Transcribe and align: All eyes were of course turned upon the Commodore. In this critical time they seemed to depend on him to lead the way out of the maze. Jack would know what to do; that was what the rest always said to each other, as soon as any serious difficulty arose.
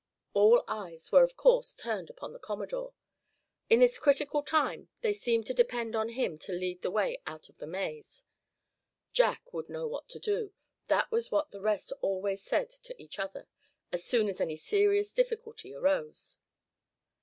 All 0.33 0.63
eyes 0.67 1.11
were 1.11 1.21
of 1.23 1.37
course 1.37 1.75
turned 1.75 2.09
upon 2.09 2.33
the 2.33 2.39
Commodore. 2.39 2.95
In 3.69 3.81
this 3.81 3.99
critical 3.99 4.41
time 4.41 4.89
they 5.01 5.13
seemed 5.13 5.45
to 5.45 5.53
depend 5.53 5.95
on 5.95 6.09
him 6.09 6.39
to 6.39 6.53
lead 6.53 6.81
the 6.81 6.89
way 6.89 7.19
out 7.27 7.49
of 7.49 7.59
the 7.59 7.67
maze. 7.67 8.23
Jack 9.13 9.53
would 9.53 9.69
know 9.69 9.85
what 9.85 10.09
to 10.09 10.17
do; 10.19 10.53
that 10.87 11.11
was 11.11 11.29
what 11.29 11.51
the 11.51 11.61
rest 11.61 11.93
always 12.01 12.41
said 12.41 12.71
to 12.71 12.99
each 12.99 13.19
other, 13.19 13.47
as 13.91 14.03
soon 14.03 14.27
as 14.27 14.41
any 14.41 14.55
serious 14.55 15.13
difficulty 15.13 15.71
arose. 15.75 16.39